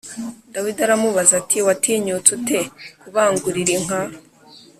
Dawidi 0.53 0.79
aramubaza 0.83 1.33
ati 1.41 1.57
watinyutse 1.67 2.29
ute 2.37 2.59
kubangurira 3.01 3.71
inka 3.77 4.01